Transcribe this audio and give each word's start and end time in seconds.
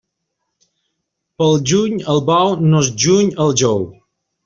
Pel 1.43 1.61
juny 1.73 2.01
el 2.17 2.25
bou 2.33 2.57
no 2.73 2.83
es 2.85 2.93
juny 3.07 3.33
al 3.47 3.59
jou. 3.65 3.91